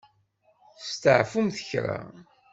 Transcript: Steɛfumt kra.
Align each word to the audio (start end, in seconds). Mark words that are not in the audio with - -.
Steɛfumt 0.87 1.57
kra. 1.69 1.99